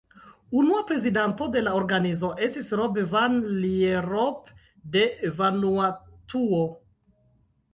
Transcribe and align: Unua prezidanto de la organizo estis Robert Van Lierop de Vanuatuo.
Unua 0.59 0.77
prezidanto 0.91 1.47
de 1.55 1.61
la 1.65 1.73
organizo 1.79 2.31
estis 2.47 2.71
Robert 2.79 3.11
Van 3.11 3.37
Lierop 3.65 4.49
de 4.97 5.05
Vanuatuo. 5.43 6.65